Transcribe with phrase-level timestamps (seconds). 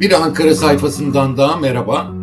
[0.00, 2.14] Bir Ankara sayfasından daha merhaba.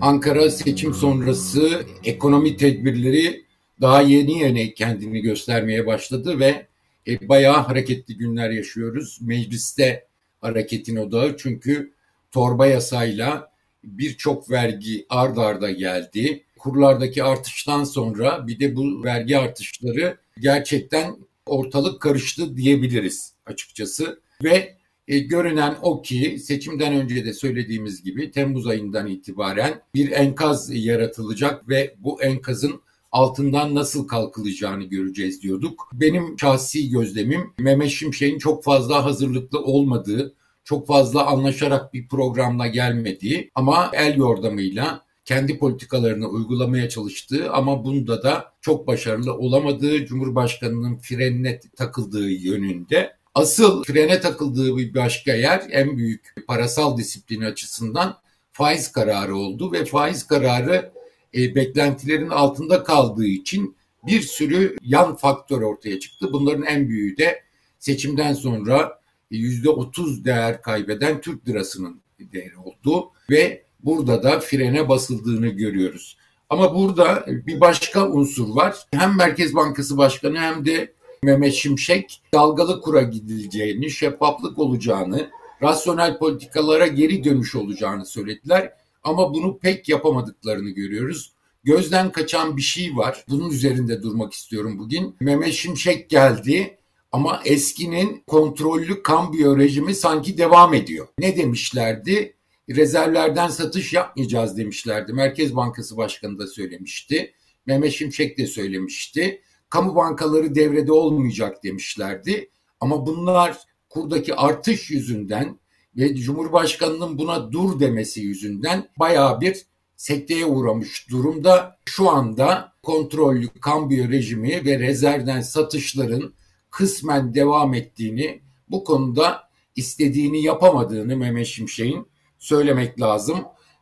[0.00, 3.44] Ankara seçim sonrası ekonomi tedbirleri
[3.80, 6.66] daha yeni yeni kendini göstermeye başladı ve
[7.06, 9.18] e, bayağı hareketli günler yaşıyoruz.
[9.22, 10.06] Mecliste
[10.40, 11.92] hareketin odağı çünkü
[12.32, 13.52] torba yasayla
[13.84, 16.44] birçok vergi ard arda geldi.
[16.58, 24.20] Kurlardaki artıştan sonra bir de bu vergi artışları gerçekten ortalık karıştı diyebiliriz açıkçası.
[24.44, 24.75] Ve
[25.08, 31.68] e, görünen o ki seçimden önce de söylediğimiz gibi Temmuz ayından itibaren bir enkaz yaratılacak
[31.68, 32.80] ve bu enkazın
[33.12, 35.90] altından nasıl kalkılacağını göreceğiz diyorduk.
[35.92, 40.34] Benim şahsi gözlemim Mehmet Şimşek'in çok fazla hazırlıklı olmadığı,
[40.64, 48.22] çok fazla anlaşarak bir programla gelmediği ama el yordamıyla kendi politikalarını uygulamaya çalıştığı ama bunda
[48.22, 53.16] da çok başarılı olamadığı Cumhurbaşkanı'nın frenine takıldığı yönünde.
[53.36, 58.18] Asıl frene takıldığı bir başka yer en büyük parasal disiplin açısından
[58.52, 60.92] faiz kararı oldu ve faiz kararı
[61.34, 63.76] e, beklentilerin altında kaldığı için
[64.06, 66.32] bir sürü yan faktör ortaya çıktı.
[66.32, 67.42] Bunların en büyüğü de
[67.78, 69.00] seçimden sonra
[69.30, 76.16] yüzde otuz değer kaybeden Türk lirasının değeri oldu ve burada da frene basıldığını görüyoruz.
[76.50, 78.76] Ama burada bir başka unsur var.
[78.90, 80.95] Hem Merkez Bankası Başkanı hem de
[81.26, 85.30] Mehmet Şimşek dalgalı kura gidileceğini, şeffaflık olacağını,
[85.62, 88.72] rasyonel politikalara geri dönüş olacağını söylediler.
[89.02, 91.32] Ama bunu pek yapamadıklarını görüyoruz.
[91.64, 93.24] Gözden kaçan bir şey var.
[93.28, 95.16] Bunun üzerinde durmak istiyorum bugün.
[95.20, 96.78] Mehmet Şimşek geldi
[97.12, 101.06] ama eskinin kontrollü kambiyo rejimi sanki devam ediyor.
[101.18, 102.36] Ne demişlerdi?
[102.70, 105.12] Rezervlerden satış yapmayacağız demişlerdi.
[105.12, 107.34] Merkez Bankası Başkanı da söylemişti.
[107.66, 109.42] Mehmet Şimşek de söylemişti.
[109.70, 112.50] Kamu bankaları devrede olmayacak demişlerdi.
[112.80, 113.58] Ama bunlar
[113.88, 115.58] kurdaki artış yüzünden
[115.96, 121.78] ve Cumhurbaşkanı'nın buna dur demesi yüzünden bayağı bir sekteye uğramış durumda.
[121.84, 126.34] Şu anda kontrollü kambiyo rejimi ve rezervden satışların
[126.70, 129.42] kısmen devam ettiğini, bu konuda
[129.76, 132.06] istediğini yapamadığını Mehmet Şimşek'in
[132.38, 133.38] söylemek lazım.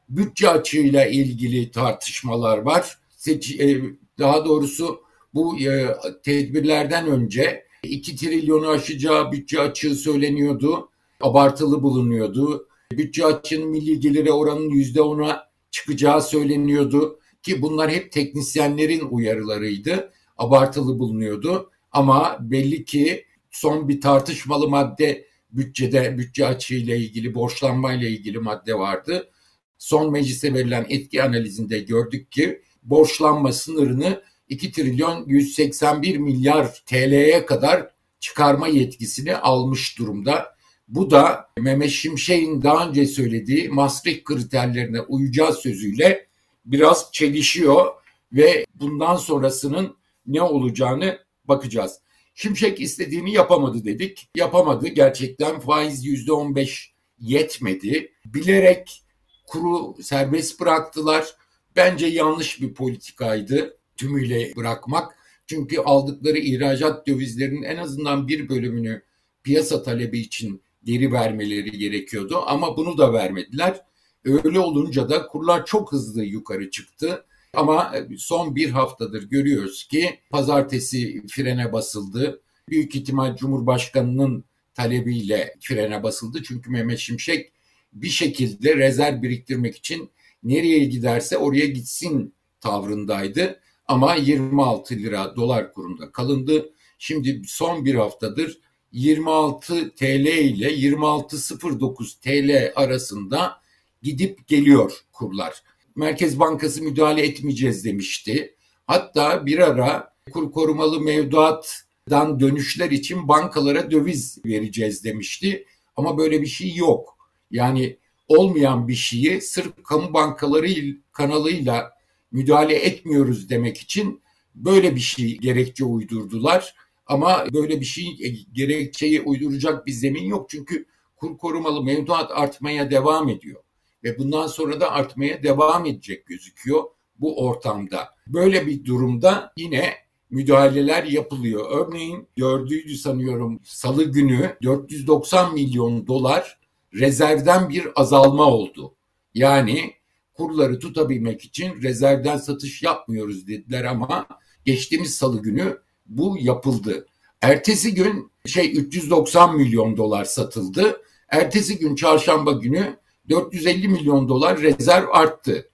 [0.08, 2.98] Bütçe açığıyla ilgili tartışmalar var.
[3.16, 3.82] Seç, e,
[4.18, 5.00] daha doğrusu
[5.34, 5.86] bu e,
[6.22, 10.90] tedbirlerden önce 2 trilyonu aşacağı bütçe açığı söyleniyordu.
[11.20, 12.68] Abartılı bulunuyordu.
[12.92, 20.12] Bütçe açığının milli gelire oranının %10'a çıkacağı söyleniyordu ki bunlar hep teknisyenlerin uyarılarıydı.
[20.36, 27.92] Abartılı bulunuyordu ama belli ki son bir tartışmalı madde bütçede bütçe açığı ile ilgili borçlanma
[27.92, 29.30] ile ilgili madde vardı.
[29.78, 37.90] Son meclise verilen etki analizinde gördük ki borçlanma sınırını 2 trilyon 181 milyar TL'ye kadar
[38.20, 40.54] çıkarma yetkisini almış durumda.
[40.88, 46.26] Bu da Mehmet Şimşek'in daha önce söylediği Maastricht kriterlerine uyacağı sözüyle
[46.64, 47.86] biraz çelişiyor
[48.32, 49.96] ve bundan sonrasının
[50.26, 52.00] ne olacağını bakacağız.
[52.34, 54.28] Şimşek istediğini yapamadı dedik.
[54.36, 54.88] Yapamadı.
[54.88, 58.12] Gerçekten faiz yüzde on beş yetmedi.
[58.24, 59.02] Bilerek
[59.46, 61.34] kuru serbest bıraktılar.
[61.76, 65.14] Bence yanlış bir politikaydı tümüyle bırakmak.
[65.46, 69.02] Çünkü aldıkları ihracat dövizlerinin en azından bir bölümünü
[69.42, 73.80] piyasa talebi için geri vermeleri gerekiyordu ama bunu da vermediler.
[74.24, 77.24] Öyle olunca da kurlar çok hızlı yukarı çıktı.
[77.54, 82.40] Ama son bir haftadır görüyoruz ki pazartesi frene basıldı.
[82.68, 84.44] Büyük ihtimal Cumhurbaşkanı'nın
[84.74, 86.42] talebiyle frene basıldı.
[86.42, 87.52] Çünkü Mehmet Şimşek
[87.92, 90.10] bir şekilde rezerv biriktirmek için
[90.42, 93.60] nereye giderse oraya gitsin tavrındaydı.
[93.86, 96.70] Ama 26 lira dolar kurunda kalındı.
[96.98, 98.58] Şimdi son bir haftadır
[98.92, 103.60] 26 TL ile 26.09 TL arasında
[104.02, 105.62] gidip geliyor kurlar.
[105.96, 108.54] Merkez Bankası müdahale etmeyeceğiz demişti.
[108.86, 115.66] Hatta bir ara kur korumalı mevduattan dönüşler için bankalara döviz vereceğiz demişti.
[115.96, 117.18] Ama böyle bir şey yok.
[117.50, 117.96] Yani
[118.28, 120.68] olmayan bir şeyi sırf kamu bankaları
[121.12, 121.93] kanalıyla
[122.34, 124.22] müdahale etmiyoruz demek için
[124.54, 126.74] böyle bir şey gerekçe uydurdular.
[127.06, 130.50] Ama böyle bir şey e, gerekçeyi uyduracak bir zemin yok.
[130.50, 130.86] Çünkü
[131.16, 133.62] kur korumalı mevduat artmaya devam ediyor.
[134.04, 136.82] Ve bundan sonra da artmaya devam edecek gözüküyor
[137.18, 138.08] bu ortamda.
[138.26, 139.94] Böyle bir durumda yine
[140.30, 141.66] müdahaleler yapılıyor.
[141.70, 146.58] Örneğin gördüğüydü sanıyorum salı günü 490 milyon dolar
[146.94, 148.94] rezervden bir azalma oldu.
[149.34, 149.94] Yani
[150.34, 154.26] kurları tutabilmek için rezervden satış yapmıyoruz dediler ama
[154.64, 157.06] geçtiğimiz salı günü bu yapıldı.
[157.42, 161.00] Ertesi gün şey 390 milyon dolar satıldı.
[161.28, 162.96] Ertesi gün çarşamba günü
[163.28, 165.68] 450 milyon dolar rezerv arttı.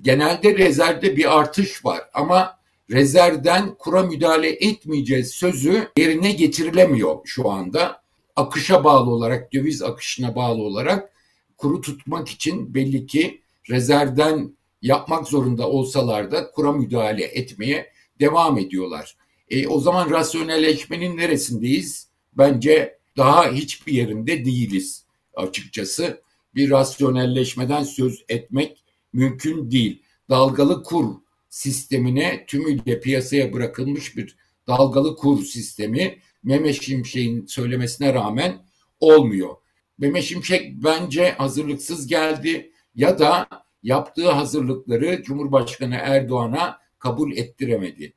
[0.00, 2.58] Genelde rezervde bir artış var ama
[2.90, 8.04] rezervden kura müdahale etmeyeceğiz sözü yerine getirilemiyor şu anda.
[8.36, 11.12] Akışa bağlı olarak, döviz akışına bağlı olarak
[11.56, 19.16] kuru tutmak için belli ki rezervden yapmak zorunda olsalar da kura müdahale etmeye devam ediyorlar.
[19.50, 22.08] E, o zaman rasyonelleşmenin neresindeyiz?
[22.32, 26.22] Bence daha hiçbir yerinde değiliz açıkçası.
[26.54, 30.02] Bir rasyonelleşmeden söz etmek mümkün değil.
[30.30, 31.14] Dalgalı kur
[31.48, 34.36] sistemine tümüyle piyasaya bırakılmış bir
[34.68, 38.66] dalgalı kur sistemi Mehmet Şimşek'in söylemesine rağmen
[39.00, 39.56] olmuyor.
[39.98, 43.48] Mehmet Şimşek bence hazırlıksız geldi ya da
[43.82, 48.14] yaptığı hazırlıkları Cumhurbaşkanı Erdoğan'a kabul ettiremedi.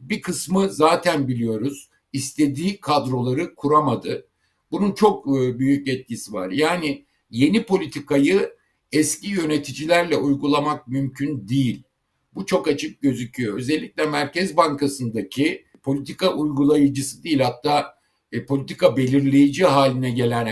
[0.00, 4.26] Bir kısmı zaten biliyoruz istediği kadroları kuramadı.
[4.70, 6.50] Bunun çok e, büyük etkisi var.
[6.50, 8.56] Yani yeni politikayı
[8.92, 11.82] eski yöneticilerle uygulamak mümkün değil.
[12.34, 13.56] Bu çok açık gözüküyor.
[13.56, 17.94] Özellikle Merkez Bankası'ndaki politika uygulayıcısı değil hatta
[18.32, 20.46] e, politika belirleyici haline gelen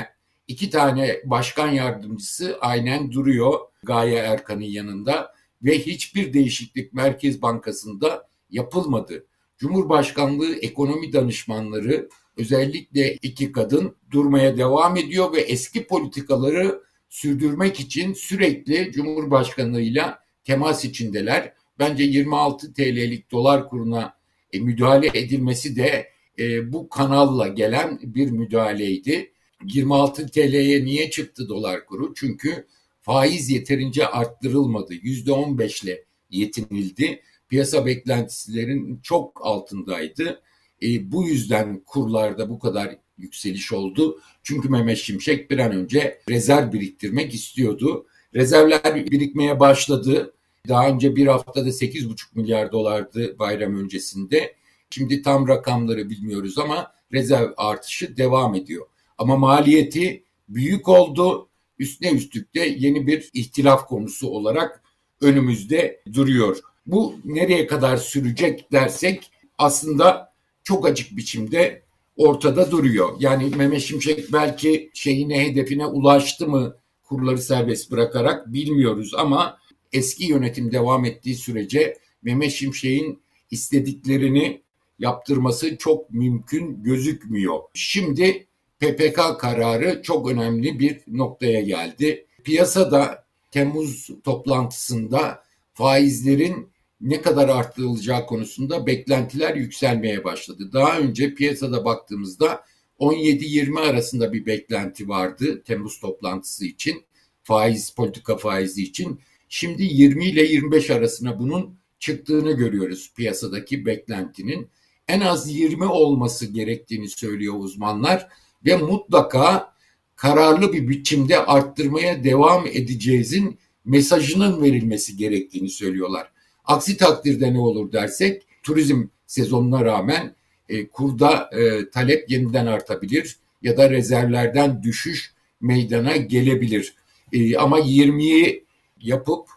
[0.49, 9.27] iki tane başkan yardımcısı aynen duruyor Gaye Erkan'ın yanında ve hiçbir değişiklik Merkez Bankası'nda yapılmadı.
[9.59, 18.93] Cumhurbaşkanlığı ekonomi danışmanları özellikle iki kadın durmaya devam ediyor ve eski politikaları sürdürmek için sürekli
[18.93, 21.53] Cumhurbaşkanlığıyla temas içindeler.
[21.79, 24.15] Bence 26 TL'lik dolar kuruna
[24.53, 26.09] e, müdahale edilmesi de
[26.39, 29.34] e, bu kanalla gelen bir müdahaleydi.
[29.65, 32.15] 26 TL'ye niye çıktı dolar kuru?
[32.15, 32.67] Çünkü
[33.01, 34.95] faiz yeterince arttırılmadı.
[34.95, 37.23] %15 ile yetinildi.
[37.49, 40.43] Piyasa beklentilerin çok altındaydı.
[40.83, 44.21] E, bu yüzden kurlarda bu kadar yükseliş oldu.
[44.43, 48.07] Çünkü Mehmet Şimşek bir an önce rezerv biriktirmek istiyordu.
[48.35, 50.35] Rezervler birikmeye başladı.
[50.69, 54.55] Daha önce bir haftada 8,5 milyar dolardı bayram öncesinde.
[54.91, 58.87] Şimdi tam rakamları bilmiyoruz ama rezerv artışı devam ediyor.
[59.19, 61.49] Ama maliyeti büyük oldu.
[61.79, 64.83] Üstüne üstlük de yeni bir ihtilaf konusu olarak
[65.21, 66.59] önümüzde duruyor.
[66.87, 70.33] Bu nereye kadar sürecek dersek aslında
[70.65, 71.83] çok açık biçimde
[72.17, 73.17] ortada duruyor.
[73.19, 79.59] Yani Mehmet Şimşek belki şeyine hedefine ulaştı mı kurları serbest bırakarak bilmiyoruz ama
[79.93, 84.63] eski yönetim devam ettiği sürece Mehmet Şimşek'in istediklerini
[84.99, 87.59] yaptırması çok mümkün gözükmüyor.
[87.75, 88.47] Şimdi
[88.81, 92.27] PPK kararı çok önemli bir noktaya geldi.
[92.45, 96.69] Piyasada Temmuz toplantısında faizlerin
[97.01, 100.71] ne kadar arttırılacağı konusunda beklentiler yükselmeye başladı.
[100.73, 102.65] Daha önce piyasada baktığımızda
[103.01, 107.05] 17-20 arasında bir beklenti vardı Temmuz toplantısı için,
[107.43, 109.21] faiz politika faizi için.
[109.49, 114.69] Şimdi 20 ile 25 arasına bunun çıktığını görüyoruz piyasadaki beklentinin.
[115.09, 118.29] En az 20 olması gerektiğini söylüyor uzmanlar
[118.65, 119.75] ve mutlaka
[120.17, 126.33] kararlı bir biçimde arttırmaya devam edeceğizin mesajının verilmesi gerektiğini söylüyorlar.
[126.65, 130.35] Aksi takdirde ne olur dersek turizm sezonuna rağmen
[130.69, 136.95] e, kurda e, talep yeniden artabilir ya da rezervlerden düşüş meydana gelebilir.
[137.33, 138.65] E, ama 20'yi
[139.01, 139.49] yapıp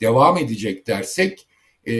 [0.00, 1.46] devam edecek dersek
[1.86, 1.94] e,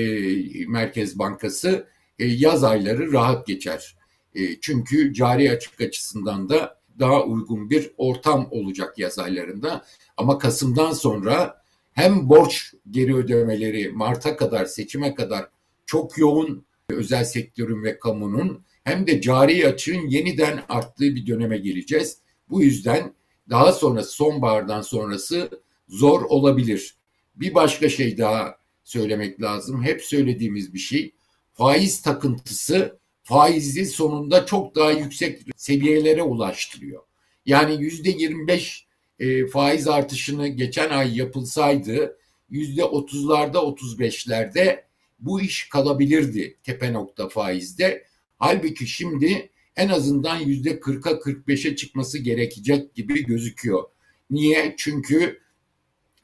[0.68, 3.97] Merkez Bankası e, yaz ayları rahat geçer.
[4.34, 9.84] E, çünkü cari açık açısından da daha uygun bir ortam olacak yaz aylarında.
[10.16, 15.48] Ama Kasım'dan sonra hem borç geri ödemeleri Mart'a kadar seçime kadar
[15.86, 22.18] çok yoğun özel sektörün ve kamunun hem de cari açığın yeniden arttığı bir döneme gireceğiz.
[22.50, 23.14] Bu yüzden
[23.50, 25.50] daha sonra sonbahardan sonrası
[25.88, 26.96] zor olabilir.
[27.36, 29.82] Bir başka şey daha söylemek lazım.
[29.82, 31.14] Hep söylediğimiz bir şey.
[31.52, 32.97] Faiz takıntısı
[33.28, 37.02] faizi sonunda çok daha yüksek seviyelere ulaştırıyor.
[37.46, 38.86] Yani yüzde 25
[39.18, 42.18] e, faiz artışını geçen ay yapılsaydı
[42.50, 44.84] yüzde otuzlarda otuz beşlerde
[45.18, 48.04] bu iş kalabilirdi tepe nokta faizde.
[48.38, 53.84] Halbuki şimdi en azından yüzde kırka kırk beşe çıkması gerekecek gibi gözüküyor.
[54.30, 54.74] Niye?
[54.78, 55.40] Çünkü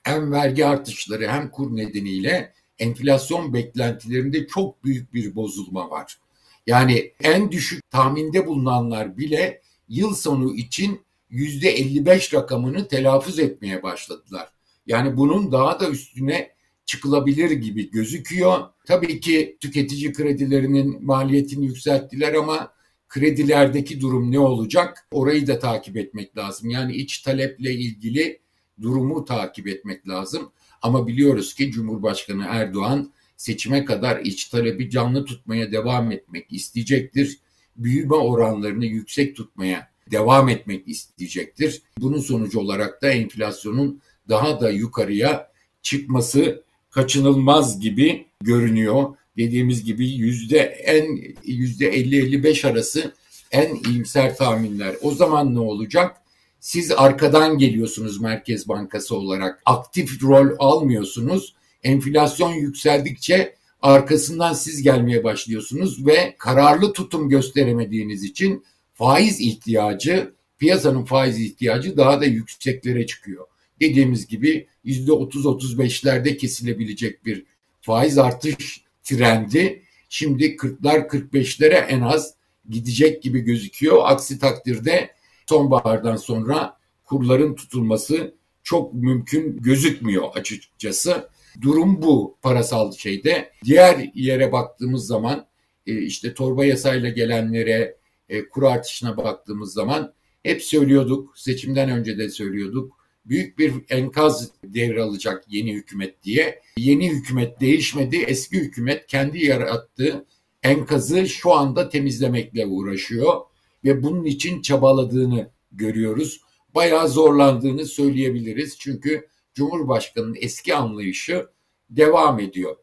[0.02, 6.18] hem vergi artışları hem kur nedeniyle enflasyon beklentilerinde çok büyük bir bozulma var.
[6.66, 14.48] Yani en düşük tahminde bulunanlar bile yıl sonu için yüzde 55 rakamını telaffuz etmeye başladılar.
[14.86, 16.54] Yani bunun daha da üstüne
[16.86, 18.60] çıkılabilir gibi gözüküyor.
[18.86, 22.72] Tabii ki tüketici kredilerinin maliyetini yükselttiler ama
[23.08, 25.08] kredilerdeki durum ne olacak?
[25.10, 26.70] Orayı da takip etmek lazım.
[26.70, 28.40] Yani iç taleple ilgili
[28.82, 30.52] durumu takip etmek lazım.
[30.82, 37.38] Ama biliyoruz ki Cumhurbaşkanı Erdoğan seçime kadar iç talebi canlı tutmaya devam etmek isteyecektir.
[37.76, 41.82] Büyüme oranlarını yüksek tutmaya devam etmek isteyecektir.
[41.98, 49.14] Bunun sonucu olarak da enflasyonun daha da yukarıya çıkması kaçınılmaz gibi görünüyor.
[49.36, 53.14] Dediğimiz gibi yüzde en yüzde 50-55 arası
[53.52, 54.94] en iyimser tahminler.
[55.02, 56.16] O zaman ne olacak?
[56.60, 59.62] Siz arkadan geliyorsunuz Merkez Bankası olarak.
[59.64, 61.54] Aktif rol almıyorsunuz.
[61.84, 71.40] Enflasyon yükseldikçe arkasından siz gelmeye başlıyorsunuz ve kararlı tutum gösteremediğiniz için faiz ihtiyacı, piyasanın faiz
[71.40, 73.46] ihtiyacı daha da yükseklere çıkıyor.
[73.80, 77.44] Dediğimiz gibi %30-35'lerde kesilebilecek bir
[77.80, 82.34] faiz artış trendi şimdi 40'lar 45'lere en az
[82.70, 84.02] gidecek gibi gözüküyor.
[84.04, 85.10] Aksi takdirde
[85.46, 91.28] sonbahardan sonra kurların tutulması çok mümkün gözükmüyor açıkçası.
[91.60, 93.52] Durum bu parasal şeyde.
[93.64, 95.46] Diğer yere baktığımız zaman
[95.86, 97.96] e, işte torba yasayla gelenlere
[98.28, 103.04] e, kur artışına baktığımız zaman hep söylüyorduk, seçimden önce de söylüyorduk.
[103.26, 106.60] Büyük bir enkaz devralacak yeni hükümet diye.
[106.76, 108.16] Yeni hükümet değişmedi.
[108.16, 110.24] Eski hükümet kendi yarattığı
[110.62, 113.40] enkazı şu anda temizlemekle uğraşıyor
[113.84, 116.40] ve bunun için çabaladığını görüyoruz.
[116.74, 118.78] Bayağı zorlandığını söyleyebiliriz.
[118.78, 121.48] Çünkü Cumhurbaşkanı'nın eski anlayışı
[121.90, 122.76] devam ediyor.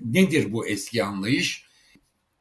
[0.00, 1.66] Nedir bu eski anlayış?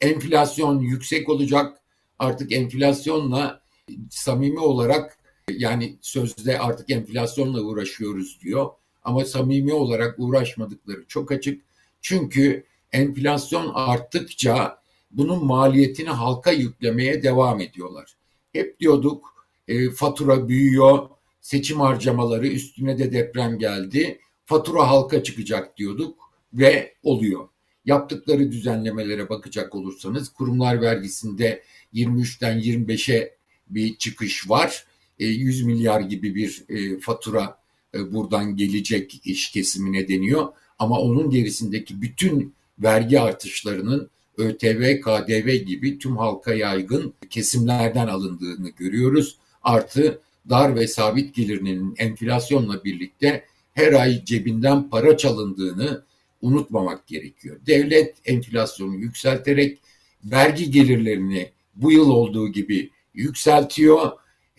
[0.01, 1.77] Enflasyon yüksek olacak.
[2.19, 3.63] Artık enflasyonla
[4.09, 5.17] samimi olarak
[5.49, 8.69] yani sözde artık enflasyonla uğraşıyoruz diyor.
[9.03, 11.61] Ama samimi olarak uğraşmadıkları çok açık.
[12.01, 18.15] Çünkü enflasyon arttıkça bunun maliyetini halka yüklemeye devam ediyorlar.
[18.53, 21.09] Hep diyorduk e, fatura büyüyor,
[21.43, 24.19] seçim harcamaları üstüne de deprem geldi.
[24.45, 26.19] Fatura halka çıkacak diyorduk
[26.53, 27.47] ve oluyor.
[27.85, 33.35] Yaptıkları düzenlemelere bakacak olursanız kurumlar vergisinde 23'ten 25'e
[33.69, 34.85] bir çıkış var.
[35.19, 37.59] 100 e, milyar gibi bir e, fatura
[37.95, 40.47] e, buradan gelecek iş kesimine deniyor.
[40.79, 49.37] Ama onun gerisindeki bütün vergi artışlarının ÖTV, KDV gibi tüm halka yaygın kesimlerden alındığını görüyoruz.
[49.63, 56.03] Artı dar ve sabit gelirinin enflasyonla birlikte her ay cebinden para çalındığını
[56.41, 57.57] unutmamak gerekiyor.
[57.65, 59.77] Devlet enflasyonu yükselterek
[60.23, 64.11] vergi gelirlerini bu yıl olduğu gibi yükseltiyor.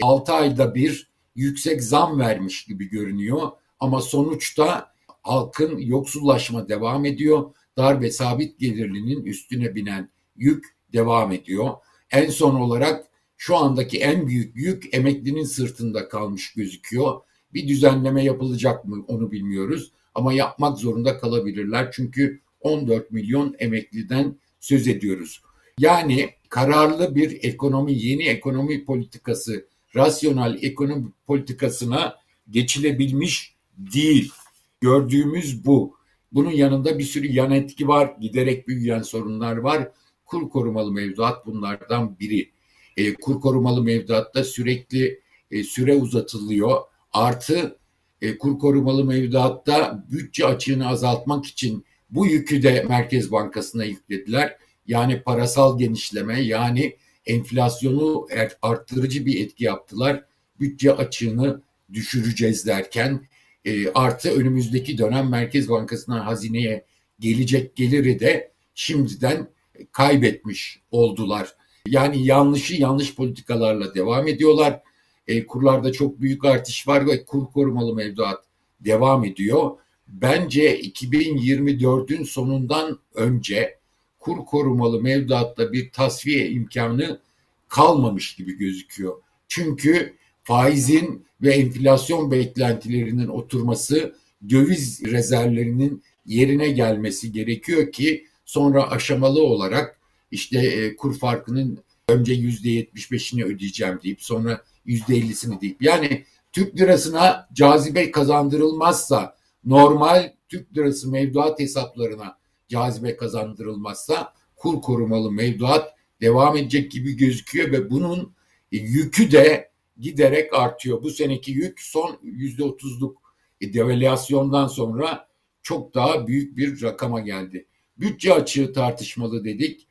[0.02, 3.50] 6 ayda bir yüksek zam vermiş gibi görünüyor
[3.80, 7.54] ama sonuçta halkın yoksullaşma devam ediyor.
[7.76, 11.70] Dar ve sabit gelirlinin üstüne binen yük devam ediyor.
[12.10, 13.06] En son olarak
[13.46, 17.20] şu andaki en büyük yük emeklinin sırtında kalmış gözüküyor.
[17.54, 24.88] Bir düzenleme yapılacak mı onu bilmiyoruz ama yapmak zorunda kalabilirler çünkü 14 milyon emekliden söz
[24.88, 25.42] ediyoruz.
[25.78, 32.16] Yani kararlı bir ekonomi, yeni ekonomi politikası, rasyonel ekonomi politikasına
[32.50, 34.32] geçilebilmiş değil.
[34.80, 35.96] Gördüğümüz bu.
[36.32, 39.88] Bunun yanında bir sürü yan etki var, giderek büyüyen sorunlar var.
[40.24, 42.53] Kur korumalı mevduat bunlardan biri.
[42.96, 45.20] E, kur korumalı mevduatta sürekli
[45.50, 46.80] e, süre uzatılıyor.
[47.12, 47.78] Artı
[48.22, 54.56] e, kur korumalı mevduatta bütçe açığını azaltmak için bu yükü de Merkez Bankası'na yüklediler.
[54.86, 56.96] Yani parasal genişleme yani
[57.26, 58.28] enflasyonu
[58.62, 60.24] arttırıcı bir etki yaptılar.
[60.60, 63.26] Bütçe açığını düşüreceğiz derken
[63.64, 66.84] e, artı önümüzdeki dönem Merkez Bankası'ndan hazineye
[67.20, 69.48] gelecek geliri de şimdiden
[69.92, 71.54] kaybetmiş oldular.
[71.88, 74.80] Yani yanlışı yanlış politikalarla devam ediyorlar.
[75.26, 78.44] E, kurlarda çok büyük artış var ve kur korumalı mevduat
[78.80, 79.70] devam ediyor.
[80.08, 83.78] Bence 2024'ün sonundan önce
[84.20, 87.20] kur korumalı mevduatta bir tasfiye imkanı
[87.68, 89.14] kalmamış gibi gözüküyor.
[89.48, 94.14] Çünkü faizin ve enflasyon beklentilerinin oturması,
[94.50, 100.00] döviz rezervlerinin yerine gelmesi gerekiyor ki sonra aşamalı olarak
[100.34, 106.24] işte e, kur farkının önce yüzde yetmiş beşini ödeyeceğim deyip sonra yüzde ellisini deyip yani
[106.52, 112.38] Türk lirasına cazibe kazandırılmazsa normal Türk lirası mevduat hesaplarına
[112.68, 118.34] cazibe kazandırılmazsa kur korumalı mevduat devam edecek gibi gözüküyor ve bunun
[118.72, 121.02] e, yükü de giderek artıyor.
[121.02, 123.22] Bu seneki yük son yüzde otuzluk
[123.60, 125.28] e, devalüasyondan sonra
[125.62, 127.66] çok daha büyük bir rakama geldi.
[127.98, 129.86] Bütçe açığı tartışmalı dedik.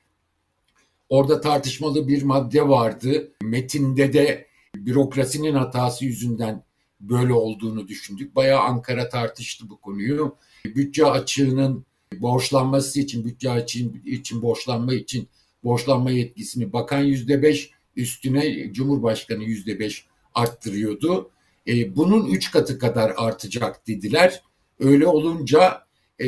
[1.13, 3.32] Orada tartışmalı bir madde vardı.
[3.43, 6.63] Metinde de bürokrasinin hatası yüzünden
[7.00, 8.36] böyle olduğunu düşündük.
[8.36, 10.36] Bayağı Ankara tartıştı bu konuyu.
[10.65, 15.27] Bütçe açığının borçlanması için, bütçe açığı için borçlanma için
[15.63, 21.32] borçlanma yetkisini bakan yüzde beş üstüne Cumhurbaşkanı yüzde beş arttırıyordu.
[21.67, 24.43] E, bunun üç katı kadar artacak dediler.
[24.79, 25.86] Öyle olunca
[26.20, 26.27] e,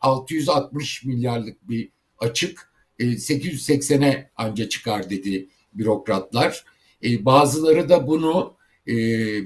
[0.00, 1.88] 660 milyarlık bir
[2.18, 6.64] açık 880'e anca çıkar dedi bürokratlar.
[7.04, 8.54] E, bazıları da bunu
[8.88, 8.94] e,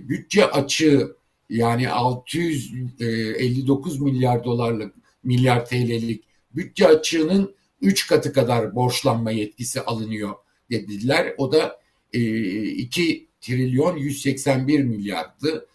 [0.09, 1.17] bütçe açığı
[1.51, 6.25] yani 659 e, milyar dolarlık milyar TL'lik
[6.55, 10.35] bütçe açığının 3 katı kadar borçlanma yetkisi alınıyor
[10.71, 11.35] dediler.
[11.39, 11.81] O da
[12.13, 12.21] e,
[12.63, 15.67] 2 trilyon 181 milyardı.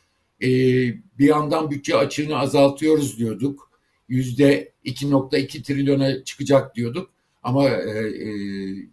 [1.19, 3.71] Bir yandan bütçe açığını azaltıyoruz diyorduk.
[4.07, 7.12] Yüzde 2.2 trilyona çıkacak diyorduk.
[7.43, 8.33] Ama e, e,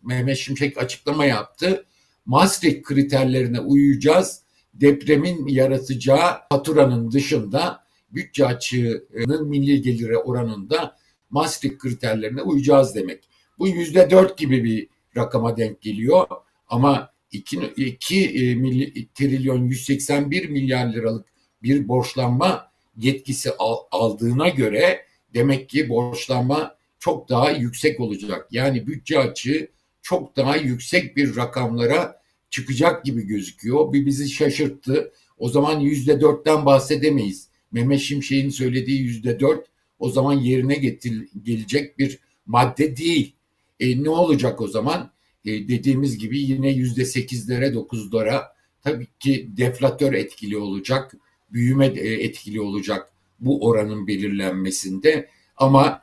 [0.02, 1.84] Mehmet Şimşek açıklama yaptı.
[2.26, 4.42] Maastricht kriterlerine uyacağız.
[4.74, 10.96] Depremin yaratacağı faturanın dışında bütçe açığının milli gelire oranında
[11.30, 13.28] Maastricht kriterlerine uyacağız demek.
[13.58, 16.26] Bu yüzde dört gibi bir rakama denk geliyor
[16.68, 21.26] ama 2, 2 e, milli, trilyon 181 milyar liralık
[21.62, 25.04] bir borçlanma yetkisi al, aldığına göre
[25.34, 28.48] demek ki borçlanma çok daha yüksek olacak.
[28.50, 29.68] Yani bütçe açığı
[30.02, 33.92] çok daha yüksek bir rakamlara çıkacak gibi gözüküyor.
[33.92, 35.12] Bir bizi şaşırttı.
[35.38, 37.48] O zaman yüzde dörtten bahsedemeyiz.
[37.72, 39.66] Mehmet Şimşek'in söylediği yüzde dört
[39.98, 43.34] o zaman yerine getir, gelecek bir madde değil.
[43.80, 45.12] E, ne olacak o zaman?
[45.44, 48.52] E, dediğimiz gibi yine yüzde sekizlere dokuzlara
[48.82, 51.14] tabii ki deflatör etkili olacak,
[51.52, 56.02] büyüme e, etkili olacak bu oranın belirlenmesinde ama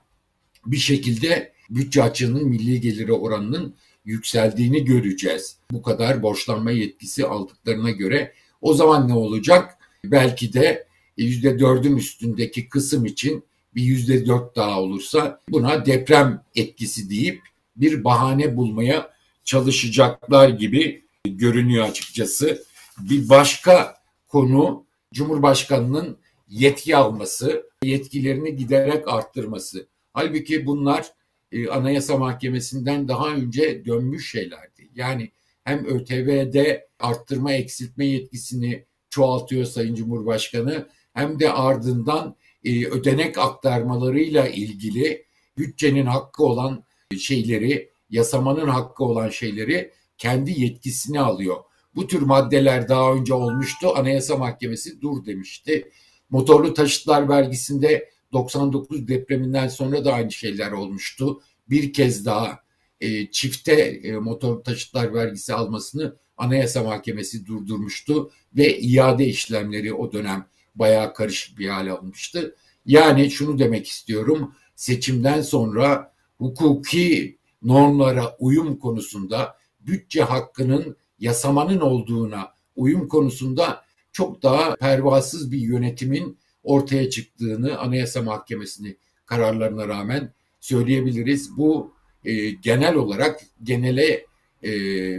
[0.68, 3.76] bir şekilde bütçe açığının milli geliri oranının
[4.06, 5.58] yükseldiğini göreceğiz.
[5.72, 9.78] Bu kadar borçlanma yetkisi aldıklarına göre o zaman ne olacak?
[10.06, 13.44] Belki de yüzde dördün üstündeki kısım için
[13.76, 17.42] bir yüzde dört daha olursa buna deprem etkisi deyip
[17.76, 19.12] bir bahane bulmaya
[19.46, 22.64] çalışacaklar gibi görünüyor açıkçası.
[23.00, 23.96] Bir başka
[24.28, 26.18] konu Cumhurbaşkanı'nın
[26.50, 29.88] yetki alması, yetkilerini giderek arttırması.
[30.18, 31.12] Halbuki bunlar
[31.52, 34.90] e, Anayasa Mahkemesi'nden daha önce dönmüş şeylerdi.
[34.96, 35.32] Yani
[35.64, 45.26] hem ÖTV'de arttırma eksiltme yetkisini çoğaltıyor Sayın Cumhurbaşkanı hem de ardından e, ödenek aktarmalarıyla ilgili
[45.58, 46.84] bütçenin hakkı olan
[47.20, 51.58] şeyleri, yasamanın hakkı olan şeyleri kendi yetkisine alıyor.
[51.96, 53.94] Bu tür maddeler daha önce olmuştu.
[53.96, 55.92] Anayasa Mahkemesi dur demişti.
[56.30, 61.42] Motorlu taşıtlar vergisinde 99 depreminden sonra da aynı şeyler olmuştu.
[61.70, 62.60] Bir kez daha
[63.02, 70.48] e, çifte e, motor taşıtlar vergisi almasını Anayasa Mahkemesi durdurmuştu ve iade işlemleri o dönem
[70.76, 72.56] bayağı karışık bir hale almıştı.
[72.86, 74.56] Yani şunu demek istiyorum.
[74.76, 85.52] Seçimden sonra hukuki normlara uyum konusunda bütçe hakkının yasamanın olduğuna uyum konusunda çok daha pervasız
[85.52, 86.38] bir yönetimin
[86.68, 91.58] ortaya çıktığını Anayasa Mahkemesi'nin kararlarına rağmen söyleyebiliriz.
[91.58, 91.94] Bu
[92.26, 94.26] e, genel olarak genele
[94.64, 94.72] e,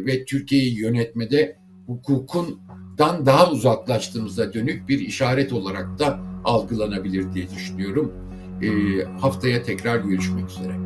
[0.06, 1.56] ve Türkiye'yi yönetmede
[1.86, 8.12] hukukundan daha uzaklaştığımıza dönük bir işaret olarak da algılanabilir diye düşünüyorum.
[8.62, 8.68] E,
[9.20, 10.76] haftaya tekrar görüşmek üzere.